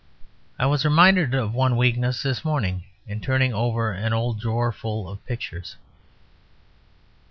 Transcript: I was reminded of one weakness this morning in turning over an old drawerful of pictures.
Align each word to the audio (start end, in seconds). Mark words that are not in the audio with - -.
I 0.57 0.65
was 0.65 0.83
reminded 0.83 1.35
of 1.35 1.53
one 1.53 1.77
weakness 1.77 2.23
this 2.23 2.43
morning 2.43 2.85
in 3.05 3.21
turning 3.21 3.53
over 3.53 3.91
an 3.91 4.13
old 4.13 4.41
drawerful 4.41 5.07
of 5.07 5.23
pictures. 5.27 5.75